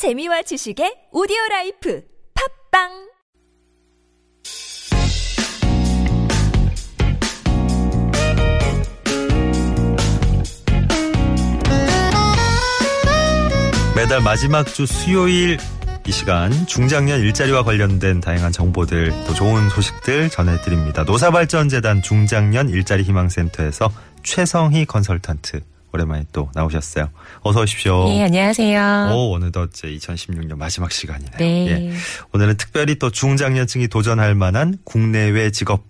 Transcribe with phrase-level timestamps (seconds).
[0.00, 2.02] 재미와 지식의 오디오 라이프
[2.72, 2.88] 팟빵
[13.94, 15.58] 매달 마지막 주 수요일
[16.06, 21.04] 이 시간 중장년 일자리와 관련된 다양한 정보들 또 좋은 소식들 전해드립니다.
[21.04, 23.92] 노사발전재단 중장년 일자리 희망센터에서
[24.22, 25.60] 최성희 컨설턴트
[25.92, 27.10] 오랜만에 또 나오셨어요.
[27.42, 28.08] 어서 오십시오.
[28.10, 29.12] 예, 안녕하세요.
[29.14, 31.36] 오, 어느덧 제 2016년 마지막 시간이네요.
[31.38, 31.68] 네.
[31.68, 31.92] 예.
[32.32, 35.89] 오늘은 특별히 또 중장년층이 도전할 만한 국내외 직업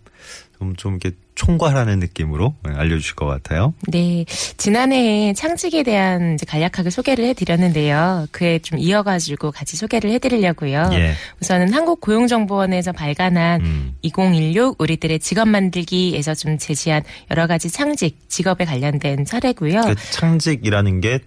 [0.61, 3.73] 좀, 좀 이렇게 총괄하는 느낌으로 알려주실 것 같아요.
[3.89, 4.27] 네.
[4.59, 8.27] 지난해에 창직에 대한 간략하게 소개를 해드렸는데요.
[8.31, 10.91] 그에 좀 이어가지고 같이 소개를 해드리려고요.
[10.93, 11.15] 예.
[11.41, 13.95] 우선은 한국고용정보원에서 발간한 음.
[14.03, 19.81] 2016 우리들의 직업 만들기에서 좀 제시한 여러 가지 창직, 직업에 관련된 사례고요.
[19.81, 21.21] 그 창직이라는 게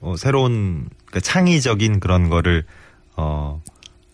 [0.00, 2.64] 어, 새로운 그 창의적인 그런 거를
[3.16, 3.62] 어,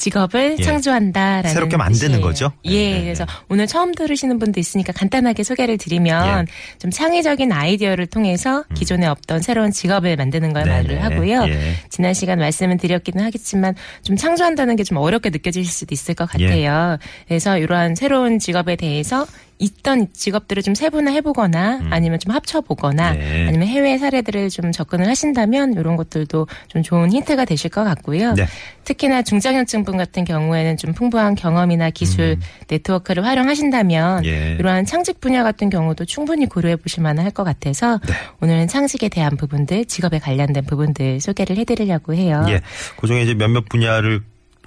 [0.02, 0.62] 직업을 예.
[0.62, 2.20] 창조한다라는 새롭게 만드는 뜻이에요.
[2.20, 2.52] 거죠?
[2.64, 3.32] 예, 네, 네, 그래서 네.
[3.48, 6.46] 오늘 처음 들으시는 분도 있으니까 간단하게 소개를 드리면
[6.78, 10.66] 좀 창의적인 아이디어를 통해서 기존에 없던 새로운 직업을 만드는 걸 음.
[10.66, 10.82] 네네.
[10.82, 11.44] 말을 하고요.
[11.48, 11.74] 예.
[11.88, 16.46] 지난 시간 말씀을 드렸기는 하겠지만 좀 창조한다는 게 좀 어렵게 느껴질 수도 있을 것 예.
[16.46, 16.98] 같아요.
[17.28, 19.26] 그래서 이러한 새로운 직업에 대해서
[19.62, 23.18] 있던 직업들을 좀 세분화해보거나 아니면 좀 합쳐보거나 음.
[23.18, 23.46] 네.
[23.48, 28.34] 아니면 해외 사례들을 좀 접근을 하신다면 이런 것들도 좀 좋은 힌트가 되실 것 같고요.
[28.34, 28.46] 네.
[28.84, 32.36] 특히나 중장년층분 같은 경우에는 좀 풍부한 경험이나 기술,
[32.68, 34.24] 네트워크를 활용하신다면 음.
[34.24, 34.56] 예.
[34.58, 38.14] 이러한 창직 분야 같은 경우도 충분히 고려해 보실 만할 것 같아서 네.
[38.40, 42.44] 오늘은 창직에 대한 부분들, 직업에 관련된 부분들 소개를 해드리려고 해요.
[42.48, 42.60] 예.
[42.96, 44.22] 그 중에 이제 몇몇 분야를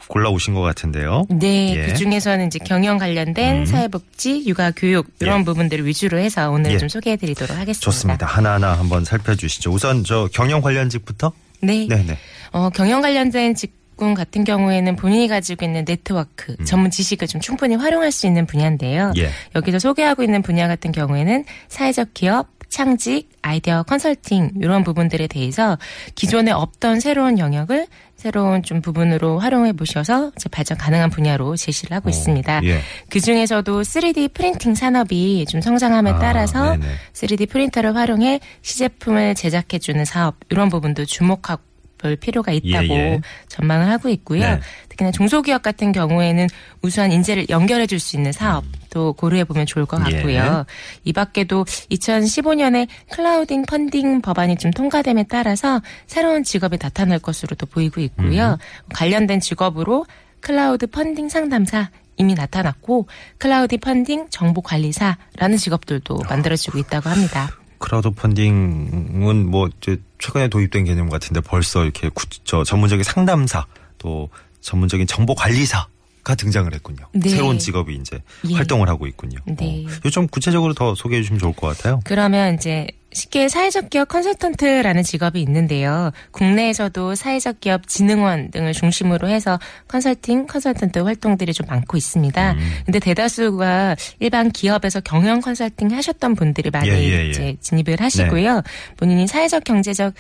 [0.07, 1.25] 골라 오신 것 같은데요.
[1.29, 1.85] 네, 예.
[1.87, 3.65] 그 중에서는 이제 경영 관련된 음.
[3.65, 5.43] 사회복지, 육아, 교육 이런 예.
[5.43, 6.77] 부분들을 위주로 해서 오늘 예.
[6.77, 7.79] 좀 소개해드리도록 하겠습니다.
[7.79, 8.25] 좋습니다.
[8.25, 9.71] 하나하나 한번 살펴주시죠.
[9.71, 11.31] 우선 저 경영 관련직부터.
[11.61, 12.17] 네, 네네.
[12.51, 17.75] 어, 경영 관련된 직 군 같은 경우에는 본인이 가지고 있는 네트워크, 전문 지식을 좀 충분히
[17.75, 19.13] 활용할 수 있는 분야인데요.
[19.15, 19.17] 음.
[19.17, 19.29] 예.
[19.55, 25.77] 여기서 소개하고 있는 분야 같은 경우에는 사회적 기업, 창직, 아이디어 컨설팅 이런 부분들에 대해서
[26.15, 27.87] 기존에 없던 새로운 영역을
[28.25, 32.63] 새로운 좀 부분으로 활용해 보셔서 이제 발전 가능한 분야로 제시를 하고 있습니다.
[32.63, 32.79] 예.
[33.07, 36.87] 그 중에서도 3D 프린팅 산업이 좀 성장함에 아, 따라서 네네.
[37.13, 41.61] 3D 프린터를 활용해 시제품을 제작해 주는 사업 이런 부분도 주목하고
[42.05, 43.21] 볼 필요가 있다고 예, 예.
[43.47, 44.41] 전망을 하고 있고요.
[44.41, 44.59] 네.
[44.89, 46.47] 특히나 중소기업 같은 경우에는
[46.81, 50.05] 우수한 인재를 연결해 줄 수 있는 사업도 고려해 보면 좋을 것 음.
[50.07, 50.15] 예.
[50.17, 50.65] 같고요.
[51.03, 58.51] 이 밖에도 2015년에 클라우딩 펀딩 법안이 좀 통과됨에 따라서 새로운 직업이 나타날 것으로도 보이고 있고요.
[58.51, 58.57] 음.
[58.93, 60.05] 관련된 직업으로
[60.41, 63.07] 크라우드 펀딩 상담사 이미 나타났고
[63.39, 67.49] 크라우드 펀딩 정보관리사라는 직업들도 아, 만들어지고 있다고 합니다.
[67.85, 73.65] 크라우드 펀딩은 뭐 이제 최근에 도입된 개념 같은데 벌써 이렇게 구, 저 전문적인 상담사
[73.99, 74.29] 또
[74.61, 75.85] 전문적인 정보 관리사
[76.23, 77.05] 가 등장을 했군요.
[77.13, 77.29] 네.
[77.29, 78.19] 새로운 직업이 이제
[78.49, 78.55] 예.
[78.55, 79.37] 활동을 하고 있군요.
[79.45, 79.85] 네.
[80.03, 81.99] 어, 좀 구체적으로 더 소개해 주시면 좋을 것 같아요.
[82.03, 86.11] 그러면 이제 쉽게 사회적 기업 컨설턴트라는 직업이 있는데요.
[86.31, 92.51] 국내에서도 사회적 기업 진흥원 등을 중심으로 해서 컨설팅, 컨설턴트 활동들이 좀 많고 있습니다.
[92.51, 92.57] 음.
[92.85, 97.29] 근데 대다수가 일반 기업에서 경영 컨설팅 하셨던 분들이 많이 예, 예, 예.
[97.29, 98.61] 이제 진입을 하시고요.
[98.97, 100.13] 본인이 사회적 경제적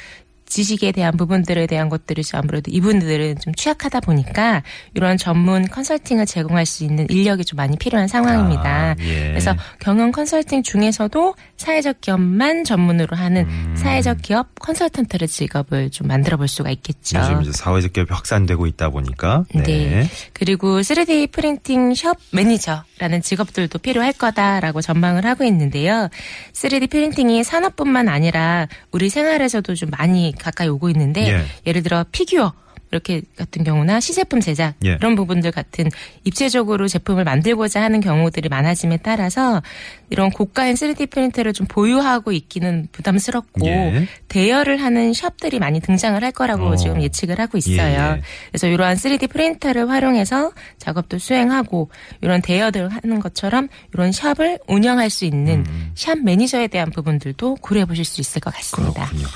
[0.55, 6.65] 지식에 대한 부분들에 대한 것들이 좀 아무래도 이분들은 좀 취약하다 보니까 이런 전문 컨설팅을 제공할
[6.65, 8.63] 수 있는 인력이 좀 많이 필요한 상황입니다.
[8.63, 9.27] 아, 예.
[9.31, 13.75] 그래서 경영 컨설팅 중에서도 사회적 기업만 전문으로 하는 음.
[13.75, 17.19] 사회적 기업 컨설턴트를 직업을 좀 만들어 볼 수가 있겠죠.
[17.19, 19.63] 요즘 이제 사회적 기업이 확산되고 있다 보니까 네.
[19.63, 20.09] 네.
[20.31, 26.07] 그리고 3D 프린팅 숍 매니저라는 직업들도 필요할 거다라고 전망을 하고 있는데요.
[26.53, 31.45] 3D 프린팅이 산업뿐만 아니라 우리 생활에서도 좀 많이 가까이 오고 있는데 예.
[31.65, 32.53] 예를 들어 피규어
[32.91, 34.91] 이렇게 같은 경우나 시제품 제작 예.
[34.91, 35.89] 이런 부분들 같은
[36.23, 39.61] 입체적으로 제품을 만들고자 하는 경우들이 많아짐에 따라서
[40.09, 44.07] 이런 고가인 3D 프린터를 좀 보유하고 있기는 부담스럽고 예.
[44.29, 46.75] 대여를 하는 샵들이 많이 등장을 할 거라고 어.
[46.75, 48.13] 지금 예측을 하고 있어요.
[48.13, 48.21] 예, 예.
[48.49, 51.89] 그래서 이러한 3D 프린터를 활용해서 작업도 수행하고
[52.21, 55.91] 이런 대여들 하는 것처럼 이런 샵을 운영할 수 있는 음.
[55.95, 59.05] 샵 매니저에 대한 부분들도 고려해 보실 수 있을 것 같습니다.
[59.05, 59.27] 그렇군요.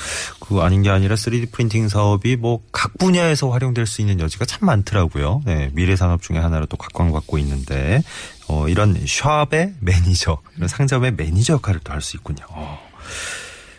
[0.50, 4.66] 그 아닌 게 아니라 3D 프린팅 사업이 뭐 각 분야에서 활용될 수 있는 여지가 참
[4.66, 5.44] 많더라고요.
[5.46, 8.02] 네, 미래 산업 중에 하나로 또 각광받고 있는데
[8.48, 12.44] 어, 이런 샵의 매니저, 이런 상점의 매니저 역할을 또 할 수 있군요.
[12.50, 12.80] 어.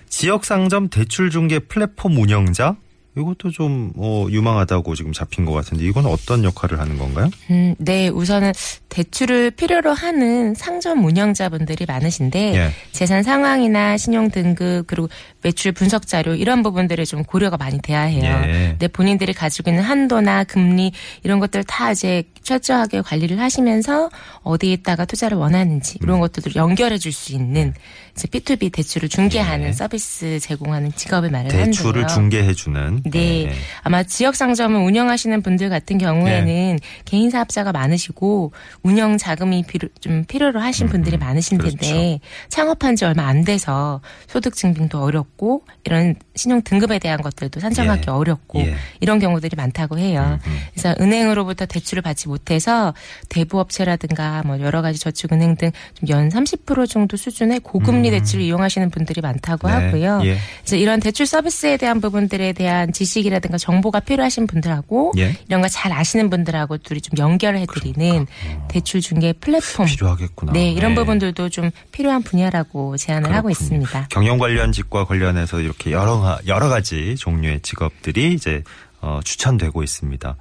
[0.09, 2.77] 지역 상점 대출 중개 플랫폼 운영자
[3.17, 7.29] 이것도 좀 어, 유망하다고 지금 잡힌 것 같은데 이건 어떤 역할을 하는 건가요?
[7.51, 8.53] 음, 네, 우선은
[8.91, 12.71] 대출을 필요로 하는 상점 운영자분들이 많으신데 예.
[12.93, 15.09] 재산 상황이나 신용 등급 그리고
[15.43, 18.43] 매출 분석 자료 이런 부분들에 좀 고려가 많이 돼야 해요.
[18.45, 18.77] 예.
[18.79, 20.93] 내 본인들이 가지고 있는 한도나 금리
[21.23, 24.11] 이런 것들 다 이제 철저하게 관리를 하시면서
[24.43, 26.21] 어디에다가 투자를 원하는지 이런 음.
[26.21, 27.75] 것들을 연결해 줄 수 있는
[28.17, 29.73] 이제 P2B 대출을 중개하는 예.
[29.73, 32.07] 서비스 제공하는 직업을 마련하는 대출을 거예요.
[32.07, 33.03] 중개해 주는.
[33.05, 33.47] 네.
[33.47, 33.53] 예.
[33.83, 40.61] 아마 지역 상점을 운영하시는 분들 같은 경우에는 개인 사업자가 많으시고 운영 자금이 필요, 좀 필요로
[40.61, 42.19] 하신 분들이 많으신 텐데 그렇죠.
[42.49, 48.11] 창업한 지 얼마 안 돼서 소득 증빙도 어렵고 이런 신용 등급에 대한 것들도 산정하기 예.
[48.11, 48.75] 어렵고 예.
[49.01, 50.39] 이런 경우들이 많다고 해요.
[50.47, 50.59] 음, 음.
[50.73, 52.95] 그래서 은행으로부터 대출을 받지 못해서
[53.29, 55.71] 대부업체라든가 뭐 여러 가지 저축은행 등
[56.09, 59.79] 연 30% 정도 수준의 고금리 대출을 이용하시는 분들이 많다고 음.
[59.79, 59.85] 네.
[59.87, 60.21] 하고요.
[60.25, 60.37] 예.
[60.61, 65.37] 그래서 이런 대출 서비스에 대한 부분들에 대한 지식이라든가 정보가 필요하신 분들하고 예.
[65.49, 68.27] 이런 거 잘 아시는 분들하고 둘이 좀 연결해 드리는
[68.71, 69.87] 대출 중개 플랫폼.
[69.87, 70.53] 필요하겠구나.
[70.53, 70.95] 네, 이런 네.
[70.97, 73.51] 부분들도 좀 필요한 분야라고 제안을 하고 그렇군요.
[73.53, 74.07] 있습니다.
[74.11, 78.63] 경영 관련 직과 관련해서 이렇게 여러 여러 가지 종류의 직업들이 이제
[79.03, 80.37] 어, 추천되고 있습니다.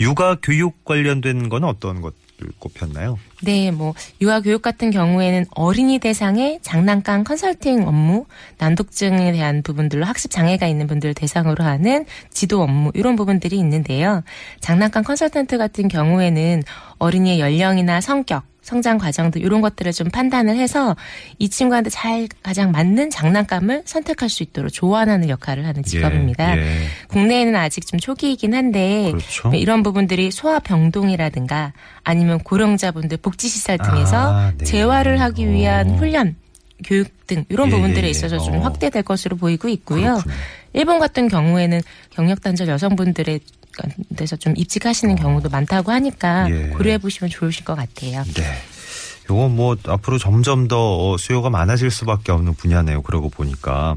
[0.00, 2.23] 육아 교육 관련된 건 어떤 것들
[2.58, 3.18] 꼽혔나요?
[3.42, 8.26] 네, 뭐 유아 교육 같은 경우에는 어린이 대상의 장난감 컨설팅 업무,
[8.58, 14.22] 난독증에 대한 부분들로 학습 장애가 있는 분들을 대상으로 하는 지도 업무 이런 부분들이 있는데요.
[14.60, 16.62] 장난감 컨설턴트 같은 경우에는
[16.98, 20.96] 어린이의 연령이나 성격 성장 과정 등 이런 것들을 좀 판단을 해서
[21.38, 26.56] 이 친구한테 잘 가장 맞는 장난감을 선택할 수 있도록 조언하는 역할을 하는 직업입니다.
[26.56, 26.86] 예, 예.
[27.08, 29.52] 국내에는 아직 좀 초기이긴 한데 그렇죠.
[29.54, 34.64] 이런 부분들이 소아병동이라든가 아니면 고령자분들 복지시설 등에서 아, 네.
[34.64, 35.94] 재활을 하기 위한 어.
[35.96, 36.34] 훈련,
[36.84, 38.10] 교육 등 이런 예, 부분들에 예, 예.
[38.10, 38.60] 있어서 좀 어.
[38.60, 40.14] 확대될 것으로 보이고 있고요.
[40.14, 40.34] 그렇군요.
[40.72, 43.40] 일본 같은 경우에는 경력 단절 여성분들에
[44.16, 46.50] 대해서 좀 입직하시는 경우도 많다고 하니까 어.
[46.50, 46.68] 예.
[46.68, 48.24] 고려해 보시면 좋으실 것 같아요.
[48.34, 48.42] 네.
[49.30, 53.02] 요거 뭐 앞으로 점점 더 수요가 많아질 수밖에 없는 분야네요.
[53.02, 53.96] 그러고 보니까.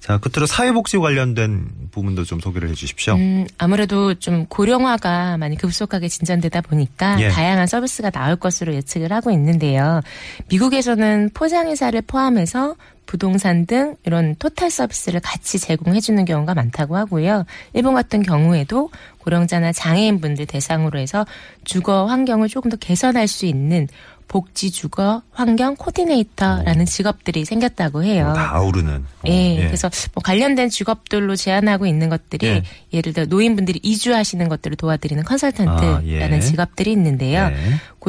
[0.00, 3.14] 자, 끝으로 사회복지 관련된 부분도 좀 소개를 해 주십시오.
[3.14, 7.28] 음, 아무래도 좀 고령화가 많이 급속하게 진전되다 보니까 예.
[7.28, 10.02] 다양한 서비스가 나올 것으로 예측을 하고 있는데요.
[10.48, 12.76] 미국에서는 포장회사를 포함해서
[13.10, 17.44] 부동산 등 이런 토탈 서비스를 같이 제공해 주는 경우가 많다고 하고요.
[17.72, 21.26] 일본 같은 경우에도 고령자나 장애인분들 대상으로 해서
[21.64, 23.88] 주거 환경을 조금 더 개선할 수 있는
[24.28, 28.32] 복지 주거 환경 코디네이터라는 직업들이 생겼다고 해요.
[28.36, 28.94] 다 아우르는.
[28.98, 32.62] 어, 예, 그래서 뭐 관련된 직업들로 제안하고 있는 것들이 예.
[32.92, 36.38] 예를 들어 노인분들이 이주하시는 것들을 도와드리는 컨설턴트라는 아, 예.
[36.38, 37.50] 직업들이 있는데요.
[38.00, 38.04] 네.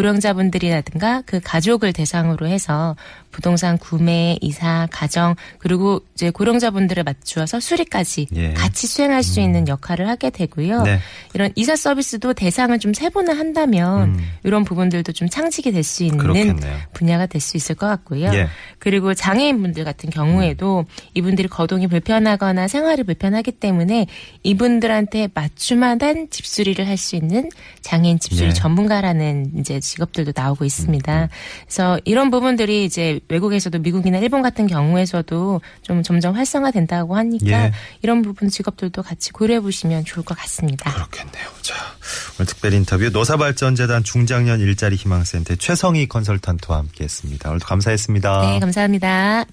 [0.52, 2.96] 고령자분들이라든가 그 가족을 대상으로 해서
[3.32, 8.54] 부동산 구매, 이사, 가정 그리고 이제 고령자분들을 맞추어서 수리까지 예.
[8.54, 10.84] 같이 수행할 수 있는 역할을 하게 되고요.
[10.84, 11.00] 네.
[11.34, 14.20] 이런 이사 서비스도 대상을 좀 세분화 한다면 음.
[14.44, 16.78] 이런 부분들도 좀 창직이 될 수 있는 그렇겠네요.
[16.94, 18.32] 분야가 될 수 있을 것 같고요.
[18.34, 18.48] 예.
[18.80, 24.08] 그리고 장애인분들 같은 경우에도 이분들이 거동이 불편하거나 생활이 불편하기 때문에
[24.44, 25.92] 이분들한테 맞춤한
[26.30, 27.50] 집수리를 할 수 있는
[27.82, 28.54] 장애인 집수리 예.
[28.54, 31.30] 전문가라는 이제 직업들도 나오고 있습니다.
[31.66, 37.72] 그래서 이런 부분들이 이제 외국에서도 미국이나 일본 같은 경우에서도 좀 점점 활성화된다고 하니까 예.
[38.02, 40.94] 이런 부분 직업들도 같이 고려해 보시면 좋을 것 같습니다.
[40.94, 41.48] 그렇겠네요.
[41.62, 41.76] 자,
[42.38, 47.50] 오늘 특별 인터뷰 노사발전재단 중장년 일자리 희망센터 최성희 컨설턴트와 함께했습니다.
[47.50, 48.42] 오늘도 감사했습니다.
[48.42, 49.46] 네, 감사합니다.